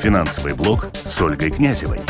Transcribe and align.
Финансовый 0.00 0.54
блог 0.54 0.88
с 0.92 1.20
Ольгой 1.20 1.50
Князевой. 1.50 2.00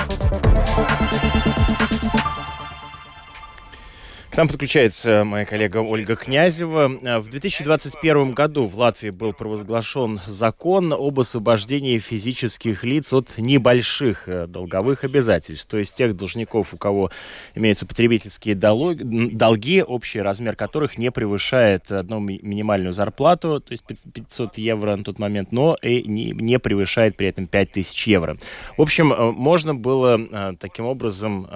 К 4.36 4.38
нам 4.38 4.48
подключается 4.48 5.24
моя 5.24 5.46
коллега 5.46 5.78
Ольга 5.78 6.14
Князева. 6.14 6.88
В 7.20 7.28
2021 7.30 8.32
году 8.32 8.66
в 8.66 8.78
Латвии 8.78 9.08
был 9.08 9.32
провозглашен 9.32 10.20
закон 10.26 10.92
об 10.92 11.18
освобождении 11.18 11.96
физических 11.96 12.84
лиц 12.84 13.14
от 13.14 13.38
небольших 13.38 14.28
э, 14.28 14.46
долговых 14.46 15.04
обязательств, 15.04 15.66
то 15.66 15.78
есть 15.78 15.96
тех 15.96 16.14
должников, 16.14 16.74
у 16.74 16.76
кого 16.76 17.10
имеются 17.54 17.86
потребительские 17.86 18.54
долги, 18.54 19.82
общий 19.82 20.20
размер 20.20 20.54
которых 20.54 20.98
не 20.98 21.10
превышает 21.10 21.90
одну 21.90 22.20
минимальную 22.20 22.92
зарплату, 22.92 23.62
то 23.62 23.72
есть 23.72 23.84
500 23.86 24.58
евро 24.58 24.96
на 24.96 25.02
тот 25.02 25.18
момент, 25.18 25.50
но 25.50 25.78
и 25.80 26.02
не, 26.02 26.58
превышает 26.58 27.16
при 27.16 27.28
этом 27.28 27.46
5000 27.46 28.06
евро. 28.06 28.36
В 28.76 28.82
общем, 28.82 29.14
э, 29.14 29.30
можно 29.30 29.74
было 29.74 30.20
э, 30.20 30.52
таким 30.60 30.84
образом 30.84 31.48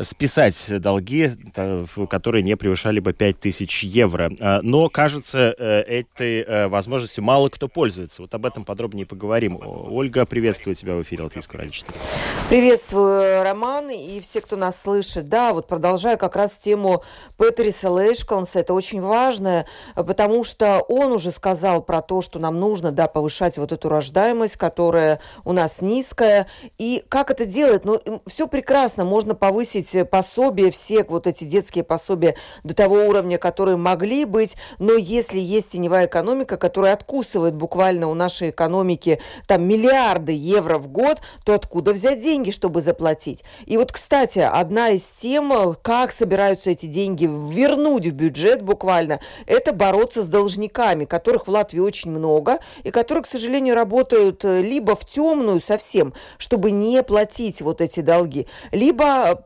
списать 0.00 0.80
долги, 0.80 1.30
которые 2.08 2.42
не 2.42 2.56
превышали 2.56 3.00
бы 3.00 3.12
5000 3.12 3.84
евро. 3.84 4.30
А, 4.40 4.60
но, 4.62 4.88
кажется, 4.88 5.54
э, 5.56 5.80
этой 5.80 6.42
э, 6.42 6.66
возможностью 6.68 7.24
мало 7.24 7.48
кто 7.48 7.68
пользуется. 7.68 8.22
Вот 8.22 8.34
об 8.34 8.46
этом 8.46 8.64
подробнее 8.64 9.06
поговорим. 9.06 9.58
Ольга, 9.62 10.24
приветствую 10.26 10.74
тебя 10.74 10.94
в 10.94 11.02
эфире 11.02 11.24
Латвийского 11.24 11.60
радио 11.60 11.72
4. 11.72 11.92
Приветствую, 12.48 13.42
Роман, 13.42 13.90
и 13.90 14.20
все, 14.20 14.40
кто 14.40 14.56
нас 14.56 14.80
слышит. 14.80 15.28
Да, 15.28 15.52
вот 15.52 15.66
продолжаю 15.66 16.18
как 16.18 16.36
раз 16.36 16.56
тему 16.56 17.02
Петериса 17.38 17.90
Лейшконса. 17.90 18.60
Это 18.60 18.74
очень 18.74 19.00
важно, 19.00 19.66
потому 19.94 20.44
что 20.44 20.80
он 20.80 21.12
уже 21.12 21.30
сказал 21.30 21.82
про 21.82 22.02
то, 22.02 22.20
что 22.20 22.38
нам 22.38 22.60
нужно, 22.60 22.92
да, 22.92 23.08
повышать 23.08 23.58
вот 23.58 23.72
эту 23.72 23.88
рождаемость, 23.88 24.56
которая 24.56 25.20
у 25.44 25.52
нас 25.52 25.80
низкая. 25.80 26.46
И 26.78 27.02
как 27.08 27.30
это 27.30 27.46
делать? 27.46 27.84
Ну, 27.84 28.00
все 28.26 28.46
прекрасно. 28.46 29.04
Можно 29.04 29.34
повысить 29.34 29.64
повысить 29.64 30.10
пособия, 30.10 30.70
все 30.70 31.04
вот 31.04 31.26
эти 31.26 31.44
детские 31.44 31.83
пособия 31.84 32.34
до 32.64 32.74
того 32.74 32.96
уровня, 33.06 33.38
которые 33.38 33.76
могли 33.76 34.24
быть, 34.24 34.56
но 34.78 34.94
если 34.94 35.38
есть 35.38 35.72
теневая 35.72 36.06
экономика, 36.06 36.56
которая 36.56 36.94
откусывает 36.94 37.54
буквально 37.54 38.08
у 38.08 38.14
нашей 38.14 38.50
экономики 38.50 39.20
там 39.46 39.66
миллиарды 39.66 40.32
евро 40.32 40.78
в 40.78 40.88
год, 40.88 41.20
то 41.44 41.54
откуда 41.54 41.92
взять 41.92 42.20
деньги, 42.20 42.50
чтобы 42.50 42.80
заплатить? 42.80 43.44
И 43.66 43.76
вот, 43.76 43.92
кстати, 43.92 44.38
одна 44.38 44.90
из 44.90 45.04
тем, 45.04 45.74
как 45.82 46.12
собираются 46.12 46.70
эти 46.70 46.86
деньги 46.86 47.26
вернуть 47.26 48.06
в 48.06 48.12
бюджет 48.12 48.62
буквально, 48.62 49.20
это 49.46 49.72
бороться 49.72 50.22
с 50.22 50.26
должниками, 50.26 51.04
которых 51.04 51.46
в 51.46 51.50
Латвии 51.50 51.80
очень 51.80 52.10
много, 52.10 52.58
и 52.82 52.90
которые, 52.90 53.22
к 53.22 53.26
сожалению, 53.26 53.74
работают 53.74 54.44
э, 54.44 54.62
либо 54.62 54.96
в 54.96 55.04
темную 55.04 55.60
совсем, 55.60 56.14
чтобы 56.38 56.70
не 56.70 57.02
платить 57.02 57.60
вот 57.60 57.80
эти 57.80 58.00
долги, 58.00 58.46
либо 58.72 59.42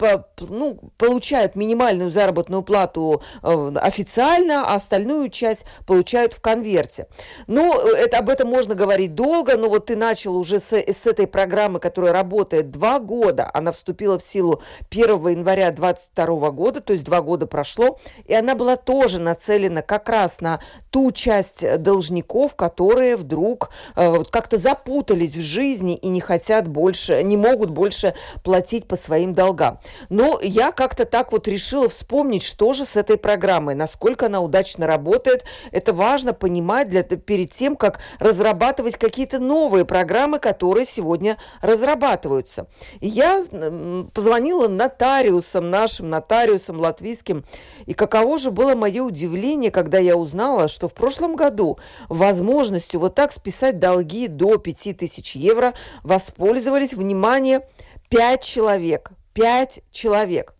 ну, 0.48 0.78
получают 0.96 1.56
минимальную 1.56 2.10
заработную 2.10 2.27
плату 2.32 3.22
э, 3.42 3.72
официально, 3.76 4.64
а 4.66 4.74
остальную 4.74 5.28
часть 5.30 5.64
получают 5.86 6.34
в 6.34 6.40
конверте. 6.40 7.06
Ну, 7.46 7.78
это, 7.78 8.18
об 8.18 8.28
этом 8.28 8.48
можно 8.48 8.74
говорить 8.74 9.14
долго, 9.14 9.56
но 9.56 9.68
вот 9.68 9.86
ты 9.86 9.96
начал 9.96 10.36
уже 10.36 10.60
с, 10.60 10.72
с 10.72 11.06
этой 11.06 11.26
программы, 11.26 11.80
которая 11.80 12.12
работает 12.12 12.70
два 12.70 12.98
года, 12.98 13.50
она 13.52 13.72
вступила 13.72 14.18
в 14.18 14.22
силу 14.22 14.62
1 14.90 15.08
января 15.28 15.70
2022 15.70 16.50
года, 16.50 16.80
то 16.80 16.92
есть 16.92 17.04
два 17.04 17.20
года 17.20 17.46
прошло, 17.46 17.98
и 18.24 18.34
она 18.34 18.54
была 18.54 18.76
тоже 18.76 19.18
нацелена 19.18 19.82
как 19.82 20.08
раз 20.08 20.40
на 20.40 20.60
ту 20.90 21.10
часть 21.12 21.64
должников, 21.82 22.54
которые 22.54 23.16
вдруг 23.16 23.70
э, 23.96 24.22
как-то 24.30 24.58
запутались 24.58 25.36
в 25.36 25.40
жизни 25.40 25.94
и 25.94 26.08
не 26.08 26.20
хотят 26.20 26.68
больше, 26.68 27.22
не 27.22 27.36
могут 27.36 27.70
больше 27.70 28.14
платить 28.44 28.86
по 28.86 28.96
своим 28.96 29.34
долгам. 29.34 29.78
Но 30.08 30.38
я 30.42 30.72
как-то 30.72 31.04
так 31.04 31.32
вот 31.32 31.48
решила 31.48 31.88
вспомнить, 31.88 32.07
что 32.40 32.72
же 32.72 32.84
с 32.84 32.96
этой 32.96 33.16
программой, 33.16 33.74
насколько 33.74 34.26
она 34.26 34.40
удачно 34.40 34.86
работает. 34.86 35.44
Это 35.72 35.92
важно 35.92 36.32
понимать 36.32 36.88
для, 36.88 37.02
перед 37.02 37.52
тем, 37.52 37.76
как 37.76 38.00
разрабатывать 38.18 38.96
какие-то 38.96 39.38
новые 39.38 39.84
программы, 39.84 40.38
которые 40.38 40.86
сегодня 40.86 41.36
разрабатываются. 41.60 42.66
И 43.00 43.08
я 43.08 43.44
позвонила 44.14 44.68
нотариусам, 44.68 45.70
нашим 45.70 46.10
нотариусам 46.10 46.80
латвийским, 46.80 47.44
и 47.86 47.94
каково 47.94 48.38
же 48.38 48.50
было 48.50 48.74
мое 48.74 49.02
удивление, 49.02 49.70
когда 49.70 49.98
я 49.98 50.16
узнала, 50.16 50.68
что 50.68 50.88
в 50.88 50.94
прошлом 50.94 51.36
году 51.36 51.78
возможностью 52.08 53.00
вот 53.00 53.14
так 53.14 53.32
списать 53.32 53.78
долги 53.78 54.28
до 54.28 54.56
5000 54.56 55.36
евро 55.36 55.74
воспользовались, 56.02 56.94
внимание, 56.94 57.68
5 58.08 58.42
человек 58.42 59.12
пять 59.38 59.82
человек. 59.92 60.57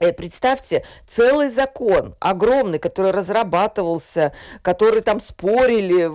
Э, 0.00 0.12
представьте, 0.12 0.84
целый 1.06 1.48
закон 1.48 2.16
огромный, 2.18 2.80
который 2.80 3.12
разрабатывался, 3.12 4.32
который 4.60 5.02
там 5.02 5.20
спорили, 5.20 6.10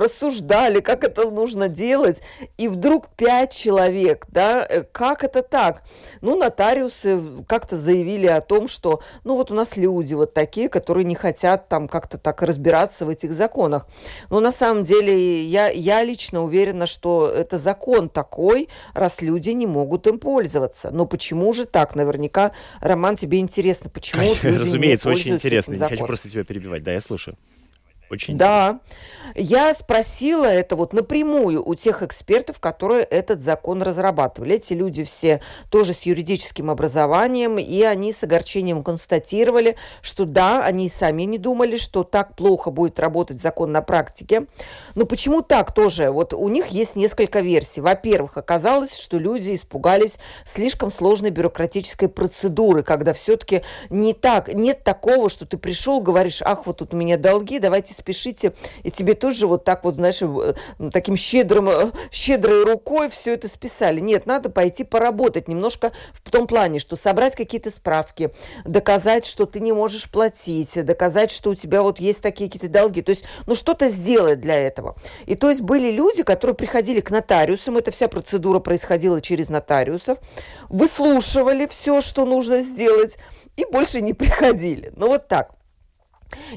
рассуждали, 0.00 0.80
как 0.80 1.04
это 1.04 1.30
нужно 1.30 1.68
делать, 1.68 2.22
и 2.56 2.68
вдруг 2.68 3.08
пять 3.16 3.52
человек, 3.52 4.24
да, 4.28 4.66
э, 4.66 4.82
как 4.82 5.24
это 5.24 5.42
так? 5.42 5.82
Ну, 6.22 6.36
нотариусы 6.36 7.20
как-то 7.46 7.76
заявили 7.76 8.26
о 8.26 8.40
том, 8.40 8.66
что, 8.66 9.02
ну, 9.24 9.36
вот 9.36 9.50
у 9.50 9.54
нас 9.54 9.76
люди 9.76 10.14
вот 10.14 10.32
такие, 10.32 10.70
которые 10.70 11.04
не 11.04 11.14
хотят 11.14 11.68
там 11.68 11.86
как-то 11.86 12.16
так 12.16 12.40
разбираться 12.40 13.04
в 13.04 13.10
этих 13.10 13.34
законах. 13.34 13.86
Но 14.30 14.40
на 14.40 14.50
самом 14.50 14.84
деле 14.84 15.42
я, 15.42 15.68
я 15.68 16.02
лично 16.02 16.42
уверена, 16.42 16.86
что 16.86 17.28
это 17.28 17.58
закон 17.58 18.08
такой, 18.08 18.70
раз 18.94 19.20
люди 19.20 19.50
не 19.50 19.66
могут 19.66 20.06
им 20.06 20.18
пользоваться. 20.18 20.90
Но 20.90 21.04
почему 21.04 21.52
же 21.52 21.66
так? 21.66 21.94
Наверняка 21.94 22.52
Роман 22.80 23.16
тебе 23.18 23.27
интересно, 23.36 23.90
почему 23.90 24.22
Конечно, 24.22 24.48
люди 24.48 24.58
Разумеется, 24.60 25.08
не 25.08 25.14
очень 25.14 25.34
интересно. 25.34 25.72
Не 25.72 25.78
хочу 25.78 26.06
просто 26.06 26.30
тебя 26.30 26.44
перебивать. 26.44 26.82
Да, 26.82 26.92
я 26.92 27.00
слушаю. 27.00 27.36
Очень 28.10 28.38
да. 28.38 28.80
Я 29.34 29.74
спросила 29.74 30.46
это 30.46 30.76
вот 30.76 30.92
напрямую 30.92 31.62
у 31.66 31.74
тех 31.74 32.02
экспертов, 32.02 32.58
которые 32.58 33.04
этот 33.04 33.42
закон 33.42 33.82
разрабатывали. 33.82 34.56
Эти 34.56 34.72
люди 34.72 35.04
все 35.04 35.42
тоже 35.70 35.92
с 35.92 36.02
юридическим 36.02 36.70
образованием, 36.70 37.58
и 37.58 37.82
они 37.82 38.12
с 38.12 38.22
огорчением 38.24 38.82
констатировали, 38.82 39.76
что 40.00 40.24
да, 40.24 40.64
они 40.64 40.88
сами 40.88 41.24
не 41.24 41.36
думали, 41.36 41.76
что 41.76 42.04
так 42.04 42.36
плохо 42.36 42.70
будет 42.70 42.98
работать 42.98 43.40
закон 43.40 43.72
на 43.72 43.82
практике. 43.82 44.46
Но 44.94 45.04
почему 45.04 45.42
так 45.42 45.74
тоже? 45.74 46.10
Вот 46.10 46.32
у 46.32 46.48
них 46.48 46.68
есть 46.68 46.96
несколько 46.96 47.40
версий. 47.40 47.82
Во-первых, 47.82 48.38
оказалось, 48.38 48.98
что 48.98 49.18
люди 49.18 49.54
испугались 49.54 50.18
слишком 50.46 50.90
сложной 50.90 51.30
бюрократической 51.30 52.08
процедуры, 52.08 52.82
когда 52.82 53.12
все-таки 53.12 53.62
не 53.90 54.14
так, 54.14 54.52
нет 54.54 54.82
такого, 54.82 55.28
что 55.28 55.44
ты 55.44 55.58
пришел, 55.58 56.00
говоришь, 56.00 56.40
ах, 56.42 56.66
вот 56.66 56.78
тут 56.78 56.94
у 56.94 56.96
меня 56.96 57.18
долги, 57.18 57.58
давайте 57.58 57.97
спешите, 57.98 58.54
и 58.82 58.90
тебе 58.90 59.14
тоже 59.14 59.46
вот 59.46 59.64
так 59.64 59.84
вот, 59.84 59.96
знаешь, 59.96 60.22
э, 60.22 60.54
таким 60.92 61.16
щедрым, 61.16 61.68
э, 61.68 61.90
щедрой 62.10 62.64
рукой 62.64 63.08
все 63.10 63.34
это 63.34 63.48
списали. 63.48 64.00
Нет, 64.00 64.26
надо 64.26 64.50
пойти 64.50 64.84
поработать 64.84 65.48
немножко 65.48 65.92
в 66.12 66.30
том 66.30 66.46
плане, 66.46 66.78
что 66.78 66.96
собрать 66.96 67.36
какие-то 67.36 67.70
справки, 67.70 68.32
доказать, 68.64 69.26
что 69.26 69.46
ты 69.46 69.60
не 69.60 69.72
можешь 69.72 70.10
платить, 70.10 70.84
доказать, 70.84 71.30
что 71.30 71.50
у 71.50 71.54
тебя 71.54 71.82
вот 71.82 72.00
есть 72.00 72.22
такие 72.22 72.48
какие-то 72.48 72.68
долги. 72.68 73.02
То 73.02 73.10
есть, 73.10 73.24
ну, 73.46 73.54
что-то 73.54 73.88
сделать 73.88 74.40
для 74.40 74.56
этого. 74.56 74.96
И 75.26 75.34
то 75.34 75.50
есть 75.50 75.60
были 75.60 75.90
люди, 75.90 76.22
которые 76.22 76.54
приходили 76.54 77.00
к 77.00 77.10
нотариусам, 77.10 77.76
эта 77.76 77.90
вся 77.90 78.08
процедура 78.08 78.60
происходила 78.60 79.20
через 79.20 79.48
нотариусов, 79.48 80.18
выслушивали 80.68 81.66
все, 81.66 82.00
что 82.00 82.24
нужно 82.24 82.60
сделать, 82.60 83.18
и 83.56 83.64
больше 83.64 84.00
не 84.00 84.14
приходили. 84.14 84.92
Ну, 84.96 85.08
вот 85.08 85.28
так. 85.28 85.57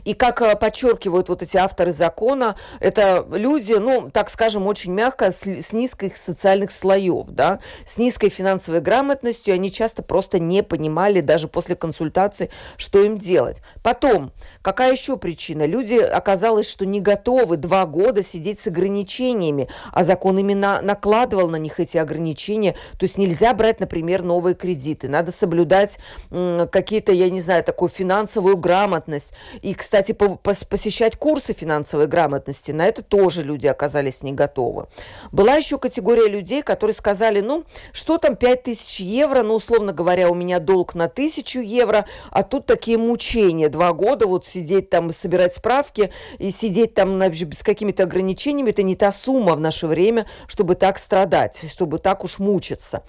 И 0.04 0.14
как 0.14 0.42
э, 0.42 0.56
подчеркивают 0.56 1.30
вот 1.30 1.42
эти 1.42 1.58
авторы 1.58 1.94
закона, 1.94 2.56
это 2.80 3.25
люди, 3.31 3.74
ну, 3.74 4.10
так 4.12 4.30
скажем, 4.30 4.68
очень 4.68 4.92
мягко, 4.92 5.31
с, 5.31 5.44
с 5.44 5.72
низких 5.72 6.18
социальных 6.18 6.72
слоев, 6.72 7.28
да, 7.30 7.60
с 7.86 7.98
низкой 7.98 8.30
финансовой 8.30 8.81
грамотностью, 8.81 9.54
они 9.54 9.72
часто 9.72 10.04
просто 10.04 10.40
не 10.40 10.63
понимали 10.63 11.22
даже 11.22 11.48
после 11.48 11.75
консультации, 11.75 12.50
что 12.78 13.01
им 13.01 13.18
делать. 13.18 13.62
Потом, 13.84 14.31
какая 14.62 14.92
еще 14.92 15.18
причина? 15.18 15.66
Люди 15.66 15.95
оказалось, 15.95 16.69
что 16.69 16.86
не 16.86 17.00
готовы 17.00 17.57
два 17.57 17.86
года 17.86 18.24
сидеть 18.24 18.60
с 18.60 18.68
ограничениями, 18.68 19.69
а 19.92 20.04
закон 20.04 20.38
именно 20.38 20.81
накладывал 20.81 21.50
на 21.50 21.57
них 21.57 21.80
эти 21.80 21.98
ограничения, 21.98 22.74
то 22.98 23.04
есть 23.04 23.18
нельзя 23.18 23.54
брать, 23.54 23.80
например, 23.80 24.22
новые 24.24 24.56
кредиты, 24.56 25.07
надо 25.07 25.31
соблюдать 25.31 26.00
какие-то, 26.30 27.12
я 27.12 27.30
не 27.30 27.42
знаю, 27.42 27.63
такую 27.63 27.90
финансовую 27.90 28.57
грамотность, 28.57 29.34
и, 29.62 29.74
кстати, 29.74 30.12
посещать 30.12 31.16
курсы 31.16 31.54
финансовой 31.54 32.08
грамотности. 32.08 32.72
На 32.72 32.86
это 32.86 33.02
тоже 33.02 33.44
люди 33.44 33.68
оказались 33.68 34.24
не 34.24 34.31
готовы. 34.31 34.88
Была 35.31 35.56
еще 35.56 35.78
категория 35.78 36.28
людей, 36.28 36.63
которые 36.63 36.94
сказали, 36.94 37.42
ну, 37.42 37.63
что 37.94 38.18
там 38.18 38.36
5000 38.36 39.00
евро, 39.02 39.44
ну, 39.44 39.56
условно 39.56 39.94
говоря, 39.94 40.30
у 40.30 40.36
меня 40.36 40.60
долг 40.60 40.96
на 40.96 41.06
1000 41.06 41.62
евро, 41.62 42.06
а 42.31 42.44
тут 42.44 42.66
такие 42.66 42.98
мучения, 42.98 43.69
два 43.69 43.94
года 43.94 44.28
вот 44.28 44.46
сидеть 44.46 44.90
там 44.90 45.10
и 45.10 45.13
собирать 45.13 45.54
справки, 45.54 46.12
и 46.40 46.52
сидеть 46.52 46.94
там 46.94 47.22
с 47.22 47.64
какими-то 47.64 48.04
ограничениями, 48.04 48.72
это 48.72 48.84
не 48.84 48.96
та 48.96 49.12
сумма 49.12 49.56
в 49.56 49.60
наше 49.60 49.88
время, 49.88 50.25
чтобы 50.48 50.75
так 50.75 50.98
страдать, 50.98 51.64
чтобы 51.69 52.00
так 52.00 52.24
уж 52.24 52.40
мучиться. 52.40 53.04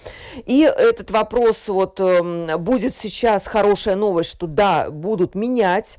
И 0.47 0.63
этот 0.63 1.11
вопрос 1.11 1.69
вот 1.69 2.01
э, 2.01 2.57
будет 2.59 2.97
сейчас 2.97 3.47
хорошая 3.47 3.97
новость, 3.97 4.31
что 4.31 4.47
да, 4.47 4.91
будут 4.91 5.35
менять 5.35 5.99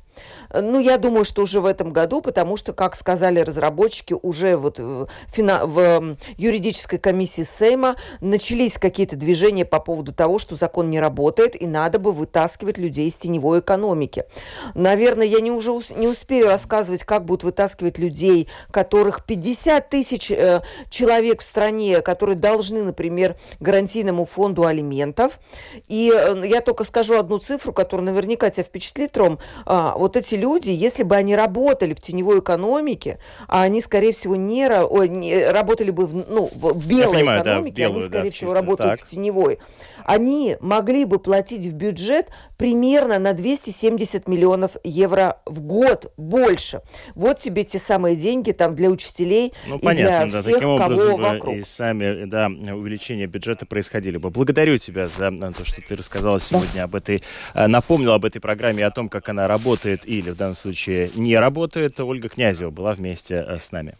ну, 0.52 0.78
я 0.78 0.98
думаю, 0.98 1.24
что 1.24 1.42
уже 1.42 1.60
в 1.60 1.66
этом 1.66 1.92
году, 1.92 2.20
потому 2.20 2.56
что, 2.56 2.72
как 2.72 2.96
сказали 2.96 3.40
разработчики, 3.40 4.14
уже 4.20 4.56
вот 4.56 4.78
в, 4.78 5.08
фина... 5.28 5.66
в 5.66 6.16
юридической 6.36 6.98
комиссии 6.98 7.42
Сейма 7.42 7.96
начались 8.20 8.78
какие-то 8.78 9.16
движения 9.16 9.64
по 9.64 9.80
поводу 9.80 10.12
того, 10.12 10.38
что 10.38 10.56
закон 10.56 10.90
не 10.90 11.00
работает, 11.00 11.60
и 11.60 11.66
надо 11.66 11.98
бы 11.98 12.12
вытаскивать 12.12 12.78
людей 12.78 13.08
из 13.08 13.14
теневой 13.14 13.60
экономики. 13.60 14.24
Наверное, 14.74 15.26
я 15.26 15.40
не 15.40 15.50
уже 15.50 15.72
не 15.96 16.08
успею 16.08 16.46
рассказывать, 16.46 17.04
как 17.04 17.24
будут 17.24 17.44
вытаскивать 17.44 17.98
людей, 17.98 18.48
которых 18.70 19.24
50 19.24 19.88
тысяч 19.88 20.30
э, 20.30 20.62
человек 20.90 21.40
в 21.40 21.44
стране, 21.44 22.00
которые 22.00 22.36
должны, 22.36 22.82
например, 22.82 23.36
гарантийному 23.60 24.24
фонду 24.24 24.64
алиментов. 24.64 25.40
И 25.88 26.12
э, 26.14 26.46
я 26.46 26.60
только 26.60 26.84
скажу 26.84 27.18
одну 27.18 27.38
цифру, 27.38 27.72
которая 27.72 28.06
наверняка 28.06 28.50
тебя 28.50 28.64
впечатлит, 28.64 29.16
Ром. 29.16 29.38
А, 29.66 29.96
вот 29.96 30.16
эти 30.16 30.34
люди, 30.44 30.68
если 30.68 31.04
бы 31.04 31.16
они 31.16 31.34
работали 31.34 31.94
в 31.94 32.00
теневой 32.00 32.40
экономике, 32.40 33.18
а 33.48 33.62
они, 33.62 33.80
скорее 33.80 34.12
всего, 34.12 34.36
не, 34.36 34.68
ой, 34.68 35.08
не 35.08 35.46
работали 35.46 35.90
бы 35.90 36.04
в, 36.06 36.14
ну, 36.28 36.50
в 36.54 36.86
белой 36.86 37.14
понимаю, 37.14 37.40
экономике, 37.40 37.70
да, 37.70 37.72
в 37.72 37.76
белую, 37.76 38.00
они, 38.00 38.08
скорее 38.08 38.30
да, 38.30 38.36
всего, 38.36 38.52
работают 38.52 38.98
так. 38.98 39.08
в 39.08 39.10
теневой, 39.10 39.58
они 40.04 40.58
могли 40.60 41.06
бы 41.06 41.18
платить 41.18 41.64
в 41.64 41.72
бюджет 41.72 42.28
примерно 42.58 43.18
на 43.18 43.32
270 43.32 44.28
миллионов 44.28 44.72
евро 44.84 45.38
в 45.46 45.60
год 45.60 46.12
больше. 46.18 46.82
Вот 47.14 47.40
тебе 47.40 47.64
те 47.64 47.78
самые 47.78 48.14
деньги 48.14 48.52
там 48.52 48.74
для 48.74 48.90
учителей 48.90 49.54
ну, 49.66 49.78
и 49.78 49.82
понятно, 49.82 50.26
для 50.26 50.32
да, 50.32 50.42
всех, 50.42 50.54
таким 50.54 50.78
кого 50.78 51.16
вокруг. 51.16 51.56
И 51.56 51.62
сами, 51.62 52.26
да, 52.26 52.46
увеличение 52.46 53.26
бюджета 53.26 53.64
происходили 53.64 54.18
бы. 54.18 54.30
Благодарю 54.30 54.76
тебя 54.76 55.08
за 55.08 55.30
то, 55.30 55.64
что 55.64 55.80
ты 55.80 55.96
рассказала 55.96 56.38
сегодня 56.38 56.74
да. 56.74 56.84
об 56.84 56.94
этой, 56.94 57.22
э, 57.54 57.66
напомнила 57.66 58.16
об 58.16 58.24
этой 58.24 58.40
программе, 58.40 58.84
о 58.84 58.90
том, 58.90 59.08
как 59.08 59.28
она 59.30 59.48
работает 59.48 60.06
или 60.24 60.30
в 60.30 60.36
данном 60.36 60.56
случае 60.56 61.10
не 61.14 61.36
работает. 61.36 62.00
Ольга 62.00 62.28
Князева 62.28 62.70
была 62.70 62.94
вместе 62.94 63.44
э, 63.46 63.58
с 63.58 63.70
нами. 63.72 63.94